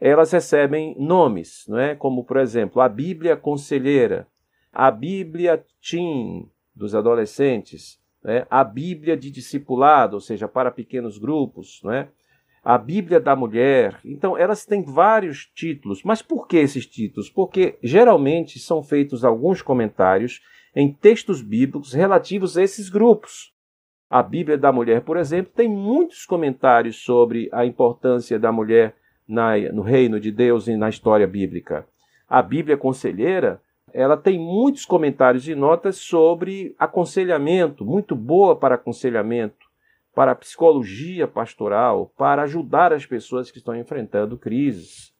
Elas 0.00 0.32
recebem 0.32 0.96
nomes, 0.98 1.64
não 1.68 1.78
é? 1.78 1.94
como 1.94 2.24
por 2.24 2.38
exemplo 2.38 2.82
a 2.82 2.88
Bíblia 2.88 3.36
Conselheira, 3.36 4.26
a 4.72 4.90
Bíblia 4.90 5.64
Teen 5.80 6.50
dos 6.74 6.94
adolescentes, 6.94 7.98
né? 8.22 8.46
a 8.50 8.64
Bíblia 8.64 9.16
de 9.16 9.30
discipulado, 9.30 10.16
ou 10.16 10.20
seja, 10.20 10.48
para 10.48 10.70
pequenos 10.70 11.16
grupos, 11.16 11.80
não 11.82 11.92
é? 11.92 12.08
A 12.66 12.76
Bíblia 12.76 13.20
da 13.20 13.36
Mulher. 13.36 14.00
Então, 14.04 14.36
elas 14.36 14.66
têm 14.66 14.82
vários 14.82 15.46
títulos. 15.54 16.02
Mas 16.02 16.20
por 16.20 16.48
que 16.48 16.56
esses 16.56 16.84
títulos? 16.84 17.30
Porque 17.30 17.78
geralmente 17.80 18.58
são 18.58 18.82
feitos 18.82 19.24
alguns 19.24 19.62
comentários 19.62 20.42
em 20.74 20.92
textos 20.92 21.40
bíblicos 21.40 21.92
relativos 21.92 22.58
a 22.58 22.64
esses 22.64 22.88
grupos. 22.88 23.54
A 24.10 24.20
Bíblia 24.20 24.58
da 24.58 24.72
Mulher, 24.72 25.02
por 25.02 25.16
exemplo, 25.16 25.52
tem 25.54 25.68
muitos 25.68 26.26
comentários 26.26 26.96
sobre 26.96 27.48
a 27.52 27.64
importância 27.64 28.36
da 28.36 28.50
mulher 28.50 28.96
na, 29.28 29.56
no 29.72 29.82
reino 29.82 30.18
de 30.18 30.32
Deus 30.32 30.66
e 30.66 30.76
na 30.76 30.88
história 30.88 31.26
bíblica. 31.26 31.86
A 32.28 32.42
Bíblia 32.42 32.76
Conselheira, 32.76 33.62
ela 33.94 34.16
tem 34.16 34.40
muitos 34.40 34.84
comentários 34.84 35.46
e 35.46 35.54
notas 35.54 35.98
sobre 35.98 36.74
aconselhamento, 36.80 37.84
muito 37.84 38.16
boa 38.16 38.56
para 38.56 38.74
aconselhamento 38.74 39.65
para 40.16 40.32
a 40.32 40.34
psicologia 40.34 41.28
pastoral, 41.28 42.10
para 42.16 42.44
ajudar 42.44 42.90
as 42.90 43.04
pessoas 43.04 43.50
que 43.50 43.58
estão 43.58 43.76
enfrentando 43.76 44.38
crises. 44.38 45.12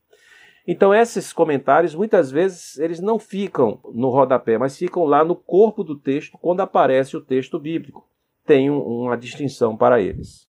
Então 0.66 0.94
esses 0.94 1.35
comentários 1.35 1.94
muitas 1.94 2.30
vezes 2.30 2.78
eles 2.78 2.98
não 2.98 3.18
ficam 3.18 3.78
no 3.92 4.09
rodapé, 4.09 4.56
mas 4.56 4.78
ficam 4.78 5.04
lá 5.04 5.22
no 5.22 5.37
corpo 5.37 5.85
do 5.85 5.98
texto 5.98 6.38
quando 6.38 6.62
aparece 6.62 7.14
o 7.14 7.20
texto 7.20 7.59
bíblico. 7.59 8.09
Tem 8.46 8.70
uma 8.70 9.18
distinção 9.18 9.76
para 9.76 10.00
eles. 10.00 10.48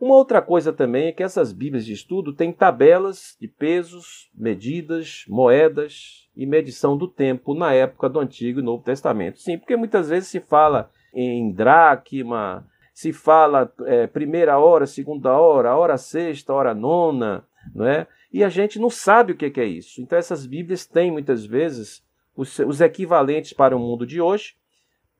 Uma 0.00 0.16
outra 0.16 0.42
coisa 0.42 0.72
também 0.72 1.06
é 1.06 1.12
que 1.12 1.22
essas 1.22 1.52
Bíblias 1.52 1.86
de 1.86 1.92
estudo 1.92 2.34
têm 2.34 2.52
tabelas 2.52 3.36
de 3.40 3.46
pesos, 3.46 4.28
medidas, 4.34 5.24
moedas 5.28 6.28
e 6.36 6.44
medição 6.44 6.96
do 6.96 7.06
tempo 7.06 7.54
na 7.54 7.72
época 7.72 8.08
do 8.08 8.18
Antigo 8.18 8.58
e 8.58 8.62
Novo 8.62 8.82
Testamento. 8.82 9.38
Sim, 9.38 9.56
porque 9.56 9.76
muitas 9.76 10.08
vezes 10.08 10.28
se 10.28 10.40
fala 10.40 10.90
em 11.14 11.52
dracma, 11.52 12.66
se 12.94 13.12
fala 13.12 13.70
é, 13.86 14.06
primeira 14.06 14.56
hora, 14.56 14.86
segunda 14.86 15.36
hora, 15.36 15.76
hora 15.76 15.98
sexta, 15.98 16.54
hora 16.54 16.72
nona, 16.72 17.44
não 17.74 17.84
é? 17.84 18.06
E 18.32 18.44
a 18.44 18.48
gente 18.48 18.78
não 18.78 18.88
sabe 18.88 19.32
o 19.32 19.36
que 19.36 19.60
é 19.60 19.64
isso. 19.64 20.00
Então 20.00 20.16
essas 20.16 20.46
Bíblias 20.46 20.86
têm 20.86 21.10
muitas 21.10 21.44
vezes 21.44 22.04
os, 22.36 22.56
os 22.60 22.80
equivalentes 22.80 23.52
para 23.52 23.76
o 23.76 23.80
mundo 23.80 24.06
de 24.06 24.20
hoje, 24.20 24.54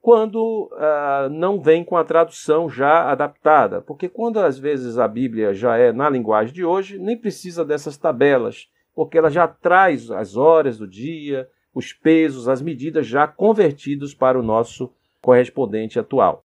quando 0.00 0.70
ah, 0.74 1.28
não 1.32 1.60
vem 1.60 1.82
com 1.82 1.96
a 1.96 2.04
tradução 2.04 2.70
já 2.70 3.10
adaptada. 3.10 3.80
Porque 3.80 4.08
quando 4.08 4.38
às 4.38 4.56
vezes 4.56 4.96
a 4.96 5.08
Bíblia 5.08 5.52
já 5.52 5.76
é 5.76 5.92
na 5.92 6.08
linguagem 6.08 6.54
de 6.54 6.64
hoje, 6.64 6.98
nem 6.98 7.16
precisa 7.16 7.64
dessas 7.64 7.96
tabelas, 7.96 8.68
porque 8.94 9.18
ela 9.18 9.30
já 9.30 9.48
traz 9.48 10.12
as 10.12 10.36
horas 10.36 10.78
do 10.78 10.86
dia, 10.86 11.48
os 11.74 11.92
pesos, 11.92 12.48
as 12.48 12.62
medidas 12.62 13.04
já 13.04 13.26
convertidos 13.26 14.14
para 14.14 14.38
o 14.38 14.42
nosso 14.44 14.92
correspondente 15.20 15.98
atual. 15.98 16.44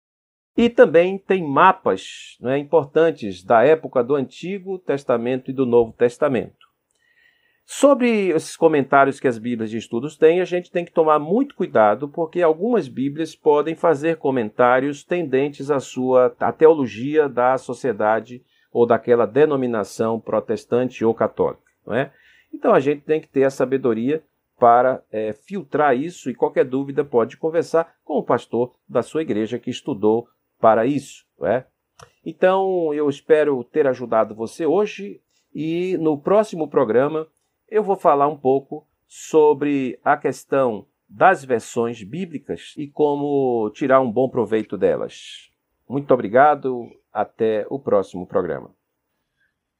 E 0.55 0.69
também 0.69 1.17
tem 1.17 1.47
mapas 1.47 2.37
né, 2.41 2.57
importantes 2.57 3.43
da 3.43 3.63
época 3.63 4.03
do 4.03 4.15
Antigo 4.15 4.77
Testamento 4.79 5.49
e 5.49 5.53
do 5.53 5.65
Novo 5.65 5.93
Testamento. 5.93 6.61
Sobre 7.65 8.29
esses 8.29 8.57
comentários 8.57 9.17
que 9.17 9.29
as 9.29 9.37
Bíblias 9.37 9.69
de 9.69 9.77
estudos 9.77 10.17
têm, 10.17 10.41
a 10.41 10.45
gente 10.45 10.69
tem 10.69 10.83
que 10.83 10.91
tomar 10.91 11.19
muito 11.19 11.55
cuidado, 11.55 12.09
porque 12.09 12.41
algumas 12.41 12.89
Bíblias 12.89 13.33
podem 13.33 13.75
fazer 13.75 14.17
comentários 14.17 15.05
tendentes 15.05 15.71
à 15.71 15.79
sua 15.79 16.35
à 16.37 16.51
teologia 16.51 17.29
da 17.29 17.57
sociedade 17.57 18.43
ou 18.73 18.85
daquela 18.85 19.25
denominação 19.25 20.19
protestante 20.19 21.05
ou 21.05 21.13
católica. 21.13 21.63
Não 21.85 21.95
é? 21.95 22.11
Então 22.53 22.73
a 22.73 22.79
gente 22.81 23.03
tem 23.03 23.21
que 23.21 23.27
ter 23.29 23.45
a 23.45 23.49
sabedoria 23.49 24.21
para 24.59 25.01
é, 25.09 25.33
filtrar 25.33 25.95
isso 25.95 26.29
e 26.29 26.35
qualquer 26.35 26.65
dúvida 26.65 27.05
pode 27.05 27.37
conversar 27.37 27.95
com 28.03 28.15
o 28.15 28.23
pastor 28.23 28.75
da 28.87 29.01
sua 29.01 29.21
igreja 29.21 29.57
que 29.57 29.69
estudou 29.69 30.27
para 30.61 30.85
isso. 30.85 31.25
É? 31.43 31.65
Então, 32.25 32.93
eu 32.93 33.09
espero 33.09 33.63
ter 33.63 33.87
ajudado 33.87 34.35
você 34.35 34.65
hoje 34.65 35.19
E 35.53 35.97
no 35.97 36.17
próximo 36.17 36.69
programa 36.69 37.27
eu 37.67 37.83
vou 37.83 37.95
falar 37.95 38.27
um 38.27 38.37
pouco 38.37 38.87
sobre 39.07 39.99
a 40.03 40.15
questão 40.15 40.85
das 41.09 41.43
versões 41.43 42.03
bíblicas 42.03 42.73
e 42.77 42.87
como 42.87 43.69
tirar 43.71 43.99
um 43.99 44.11
bom 44.11 44.29
proveito 44.29 44.77
delas. 44.77 45.49
Muito 45.89 46.13
obrigado, 46.13 46.89
até 47.11 47.65
o 47.69 47.77
próximo 47.77 48.25
programa. 48.25 48.73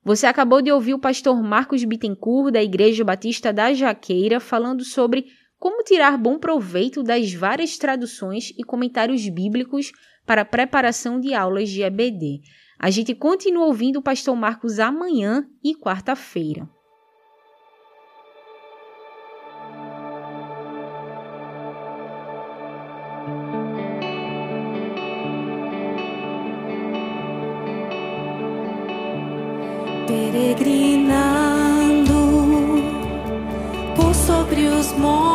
Você 0.03 0.25
acabou 0.25 0.61
de 0.61 0.71
ouvir 0.71 0.93
o 0.93 0.99
pastor 0.99 1.41
Marcos 1.41 1.83
Bittencourt, 1.83 2.51
da 2.51 2.61
Igreja 2.61 3.03
Batista 3.03 3.53
da 3.53 3.73
Jaqueira, 3.73 4.39
falando 4.39 4.83
sobre 4.83 5.27
como 5.59 5.83
tirar 5.83 6.17
bom 6.17 6.39
proveito 6.39 7.03
das 7.03 7.33
várias 7.33 7.77
traduções 7.77 8.49
e 8.57 8.63
comentários 8.63 9.29
bíblicos 9.29 9.91
para 10.31 10.45
preparação 10.45 11.19
de 11.19 11.33
aulas 11.33 11.67
de 11.67 11.83
EBD. 11.83 12.39
A 12.79 12.89
gente 12.89 13.13
continua 13.13 13.65
ouvindo 13.65 13.97
o 13.97 14.01
pastor 14.01 14.33
Marcos 14.33 14.79
amanhã 14.79 15.45
e 15.61 15.75
quarta-feira. 15.75 16.69
peregrinando 30.07 30.93
por 33.95 34.15
sobre 34.15 34.67
os 34.67 34.93
montes 34.93 35.30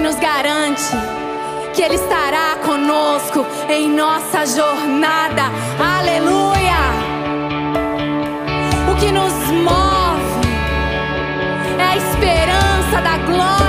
nos 0.00 0.16
garante 0.16 0.96
que 1.74 1.82
Ele 1.82 1.94
estará 1.94 2.56
conosco 2.64 3.46
em 3.68 3.88
nossa 3.88 4.46
jornada. 4.46 5.42
Aleluia! 5.98 6.80
O 8.90 8.96
que 8.96 9.12
nos 9.12 9.32
move 9.50 10.40
é 11.78 11.82
a 11.82 11.96
esperança 11.96 13.00
da 13.02 13.18
glória 13.26 13.59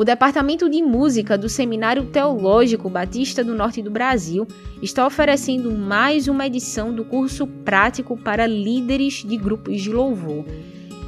O 0.00 0.04
Departamento 0.04 0.66
de 0.70 0.82
Música 0.82 1.36
do 1.36 1.46
Seminário 1.46 2.06
Teológico 2.06 2.88
Batista 2.88 3.44
do 3.44 3.54
Norte 3.54 3.82
do 3.82 3.90
Brasil 3.90 4.46
está 4.80 5.06
oferecendo 5.06 5.70
mais 5.72 6.26
uma 6.26 6.46
edição 6.46 6.90
do 6.90 7.04
curso 7.04 7.46
prático 7.46 8.16
para 8.16 8.46
líderes 8.46 9.22
de 9.22 9.36
grupos 9.36 9.82
de 9.82 9.92
louvor. 9.92 10.46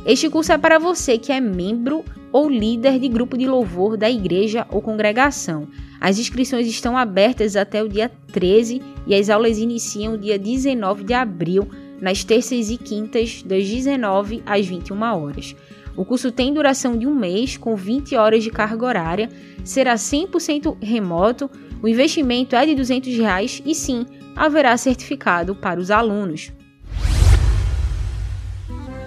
Este 0.05 0.29
curso 0.29 0.53
é 0.53 0.59
para 0.59 0.79
você 0.79 1.17
que 1.17 1.33
é 1.33 1.41
membro 1.41 2.05
ou 2.31 2.51
líder 2.51 2.99
de 2.99 3.09
grupo 3.09 3.39
de 3.39 3.47
louvor 3.47 3.97
da 3.97 4.11
igreja 4.11 4.67
ou 4.69 4.83
congregação. 4.83 5.67
As 5.99 6.19
inscrições 6.19 6.67
estão 6.67 6.95
abertas 6.95 7.57
até 7.57 7.83
o 7.83 7.89
dia 7.89 8.13
13 8.31 8.83
e 9.07 9.15
as 9.15 9.31
aulas 9.31 9.57
iniciam 9.57 10.19
dia 10.19 10.39
19 10.39 11.03
de 11.03 11.15
abril, 11.15 11.67
nas 11.99 12.25
terças 12.25 12.69
e 12.69 12.77
quintas, 12.77 13.43
das 13.43 13.67
19 13.67 14.43
às 14.45 14.67
21 14.67 15.01
horas. 15.01 15.57
O 15.97 16.05
curso 16.05 16.33
tem 16.33 16.53
duração 16.53 16.97
de 16.97 17.07
um 17.07 17.15
mês, 17.15 17.57
com 17.57 17.77
20 17.77 18.17
horas 18.17 18.43
de 18.43 18.51
carga 18.51 18.87
horária, 18.87 19.29
será 19.65 19.95
100% 19.95 20.77
remoto, 20.83 21.51
o 21.83 21.89
investimento 21.89 22.57
é 22.57 22.65
de 22.65 22.75
200 22.75 23.17
reais 23.17 23.63
e 23.65 23.75
sim, 23.75 24.07
haverá 24.35 24.77
certificado 24.77 25.55
para 25.55 25.79
os 25.79 25.91
alunos. 25.91 26.53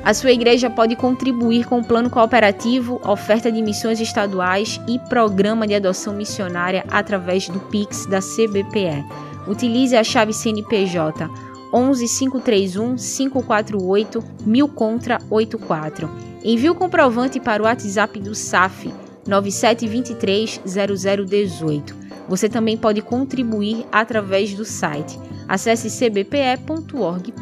A 0.03 0.13
sua 0.13 0.31
igreja 0.31 0.69
pode 0.69 0.95
contribuir 0.95 1.65
com 1.65 1.79
o 1.79 1.83
plano 1.83 2.11
cooperativo, 2.11 3.01
oferta 3.03 3.51
de 3.51 3.59
missões 3.59 3.99
estaduais 3.99 4.79
e 4.87 4.99
programa 5.09 5.65
de 5.65 5.73
adoção 5.73 6.13
missionária 6.13 6.85
através 6.91 7.49
do 7.49 7.59
Pix 7.59 8.05
da 8.05 8.19
CBPE. 8.19 9.03
Utilize 9.47 9.95
a 9.95 10.03
chave 10.03 10.31
CNPJ 10.31 11.27
11 11.75 12.07
531 12.07 12.95
548 12.95 14.23
1000 14.45 14.67
contra 14.69 15.19
84. 15.29 16.09
Envie 16.41 16.69
o 16.69 16.75
comprovante 16.75 17.37
para 17.37 17.61
o 17.61 17.65
WhatsApp 17.65 18.17
do 18.21 18.33
SAF 18.33 18.93
9723 19.27 20.61
0018. 20.63 21.93
Você 22.29 22.47
também 22.47 22.77
pode 22.77 23.01
contribuir 23.01 23.85
através 23.91 24.53
do 24.53 24.63
site. 24.63 25.19
Acesse 25.49 25.89
cbpe.org.br. 25.89 27.35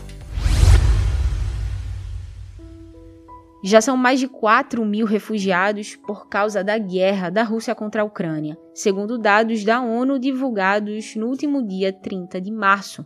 Já 3.62 3.82
são 3.82 3.94
mais 3.94 4.18
de 4.18 4.26
4 4.26 4.82
mil 4.86 5.04
refugiados 5.04 5.94
por 5.94 6.28
causa 6.28 6.64
da 6.64 6.78
guerra 6.78 7.28
da 7.28 7.42
Rússia 7.42 7.74
contra 7.74 8.00
a 8.00 8.04
Ucrânia, 8.04 8.56
segundo 8.72 9.18
dados 9.18 9.64
da 9.64 9.82
ONU 9.82 10.18
divulgados 10.18 11.14
no 11.14 11.26
último 11.26 11.62
dia 11.62 11.92
30 11.92 12.40
de 12.40 12.50
março. 12.50 13.04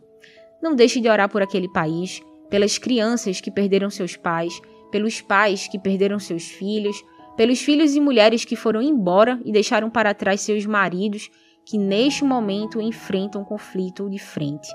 Não 0.62 0.76
deixe 0.76 1.00
de 1.00 1.08
orar 1.08 1.28
por 1.28 1.42
aquele 1.42 1.68
país, 1.68 2.22
pelas 2.48 2.78
crianças 2.78 3.40
que 3.40 3.50
perderam 3.50 3.90
seus 3.90 4.16
pais, 4.16 4.60
pelos 4.94 5.20
pais 5.20 5.66
que 5.66 5.76
perderam 5.76 6.20
seus 6.20 6.44
filhos, 6.44 7.04
pelos 7.36 7.60
filhos 7.60 7.96
e 7.96 8.00
mulheres 8.00 8.44
que 8.44 8.54
foram 8.54 8.80
embora 8.80 9.40
e 9.44 9.50
deixaram 9.50 9.90
para 9.90 10.14
trás 10.14 10.40
seus 10.42 10.64
maridos 10.64 11.28
que 11.66 11.76
neste 11.76 12.24
momento 12.24 12.80
enfrentam 12.80 13.42
um 13.42 13.44
conflito 13.44 14.08
de 14.08 14.20
frente. 14.20 14.68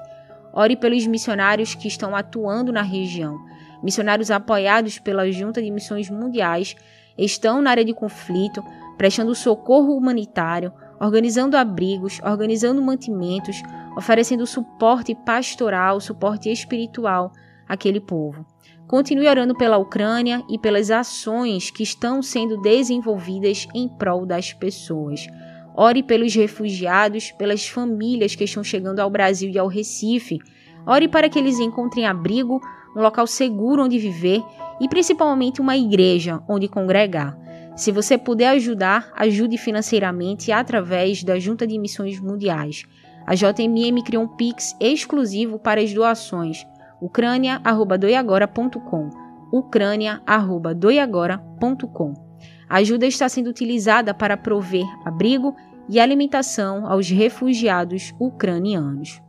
Ore 0.53 0.75
pelos 0.75 1.08
missionários 1.08 1.73
que 1.73 1.88
estão 1.88 2.13
atuando 2.13 2.69
na 2.69 2.82
região. 2.82 3.39
Missionários 3.82 4.29
apoiados 4.29 4.99
pela 4.99 5.32
Junta 5.32 5.62
de 5.62 5.71
Missões 5.71 6.10
Mundiais 6.10 6.75
estão 7.17 7.62
na 7.62 7.71
área 7.71 7.86
de 7.86 7.93
conflito, 7.93 8.62
prestando 8.97 9.34
socorro 9.34 9.95
humanitário, 9.95 10.73
organizando 10.99 11.55
abrigos, 11.55 12.19
organizando 12.21 12.82
mantimentos, 12.82 13.55
oferecendo 13.95 14.45
suporte 14.45 15.15
pastoral, 15.15 16.01
suporte 16.01 16.51
espiritual 16.51 17.32
àquele 17.69 18.01
povo. 18.01 18.45
Continue 18.89 19.28
orando 19.28 19.54
pela 19.54 19.78
Ucrânia 19.78 20.43
e 20.49 20.58
pelas 20.58 20.89
ações 20.89 21.69
que 21.69 21.84
estão 21.84 22.23
sendo 22.23 22.60
desenvolvidas 22.60 23.67
em 23.71 23.88
prol 23.88 24.25
das 24.25 24.52
pessoas. 24.52 25.28
Ore 25.75 26.02
pelos 26.02 26.34
refugiados, 26.34 27.30
pelas 27.34 27.67
famílias 27.67 28.34
que 28.34 28.45
estão 28.45 28.63
chegando 28.63 28.99
ao 28.99 29.08
Brasil 29.08 29.52
e 29.52 29.60
ao 29.60 29.67
Recife. 29.67 30.39
Ore 30.88 31.08
para 31.08 31.30
que 31.30 31.38
eles 31.38 31.60
encontrem 31.60 32.08
abrigo, 32.08 32.60
um 32.97 33.02
local 33.04 33.28
seguro 33.28 33.84
onde 33.84 33.99
viver 33.99 34.41
e 34.82 34.89
principalmente 34.89 35.62
uma 35.62 35.78
igreja 35.78 36.41
onde 36.49 36.67
congregar. 36.67 37.38
Se 37.75 37.91
você 37.91 38.17
puder 38.17 38.47
ajudar, 38.47 39.12
ajude 39.15 39.56
financeiramente 39.60 40.52
através 40.52 41.23
da 41.23 41.38
Junta 41.38 41.67
de 41.67 41.78
Missões 41.78 42.19
Mundiais. 42.19 42.86
A 43.28 43.36
JMM 43.36 44.02
criou 44.04 44.23
um 44.23 44.28
Pix 44.28 44.75
exclusivo 44.82 45.60
para 45.60 45.80
as 45.80 45.93
doações 45.93 46.65
ucrânia@doiagora.com. 47.01 49.09
ucrânia@doiagora.com. 49.51 52.29
A 52.69 52.77
ajuda 52.77 53.05
está 53.05 53.27
sendo 53.27 53.49
utilizada 53.49 54.13
para 54.13 54.38
prover 54.38 54.85
abrigo 55.03 55.53
e 55.89 55.99
alimentação 55.99 56.85
aos 56.85 57.09
refugiados 57.09 58.13
ucranianos. 58.19 59.19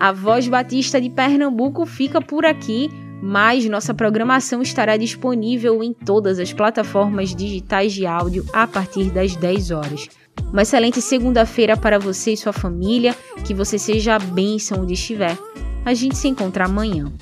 A 0.00 0.10
Voz 0.10 0.48
Batista 0.48 1.00
de 1.00 1.08
Pernambuco 1.08 1.86
fica 1.86 2.20
por 2.20 2.44
aqui, 2.44 2.88
mas 3.22 3.68
nossa 3.68 3.94
programação 3.94 4.60
estará 4.60 4.96
disponível 4.96 5.82
em 5.82 5.92
todas 5.92 6.38
as 6.38 6.52
plataformas 6.52 7.34
digitais 7.34 7.92
de 7.92 8.04
áudio 8.04 8.44
a 8.52 8.66
partir 8.66 9.12
das 9.12 9.36
10 9.36 9.70
horas. 9.70 10.08
Uma 10.52 10.62
excelente 10.62 11.00
segunda-feira 11.00 11.76
para 11.76 11.98
você 11.98 12.32
e 12.32 12.36
sua 12.36 12.52
família, 12.52 13.16
que 13.44 13.52
você 13.52 13.78
seja 13.78 14.14
a 14.14 14.18
bênção 14.18 14.82
onde 14.82 14.94
estiver. 14.94 15.36
A 15.84 15.92
gente 15.94 16.16
se 16.16 16.28
encontra 16.28 16.64
amanhã. 16.64 17.12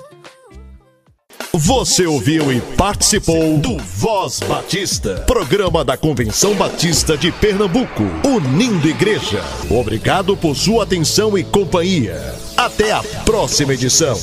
Você 1.55 2.07
ouviu 2.07 2.51
e 2.51 2.63
participou 2.79 3.59
do 3.59 3.77
Voz 3.77 4.41
Batista, 4.41 5.17
programa 5.27 5.85
da 5.85 5.99
Convenção 5.99 6.55
Batista 6.55 7.17
de 7.17 7.31
Pernambuco, 7.31 8.05
unindo 8.25 8.89
igreja. 8.89 9.45
Obrigado 9.71 10.35
por 10.35 10.57
sua 10.57 10.85
atenção 10.85 11.37
e 11.37 11.45
companhia. 11.45 12.35
Até 12.57 12.93
a 12.93 13.03
próxima 13.25 13.75
edição. 13.75 14.19